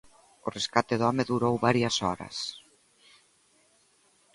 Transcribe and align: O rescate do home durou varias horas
O 0.47 0.49
rescate 0.57 0.93
do 0.97 1.05
home 1.09 1.27
durou 1.31 1.55
varias 1.67 1.95
horas 2.05 2.37